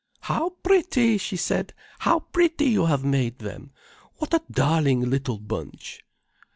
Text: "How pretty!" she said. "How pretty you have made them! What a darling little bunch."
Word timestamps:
"How 0.21 0.49
pretty!" 0.63 1.19
she 1.19 1.37
said. 1.37 1.75
"How 1.99 2.21
pretty 2.21 2.65
you 2.65 2.87
have 2.87 3.03
made 3.03 3.37
them! 3.37 3.69
What 4.15 4.33
a 4.33 4.41
darling 4.51 5.01
little 5.07 5.37
bunch." 5.37 6.01